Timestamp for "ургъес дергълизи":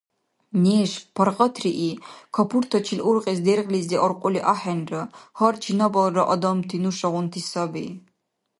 3.09-3.95